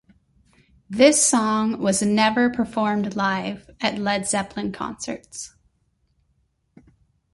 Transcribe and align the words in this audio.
This 0.89 1.23
song 1.23 1.79
was 1.79 2.01
never 2.01 2.49
performed 2.49 3.15
live 3.15 3.69
at 3.79 3.99
Led 3.99 4.27
Zeppelin 4.27 4.71
concerts. 4.71 5.53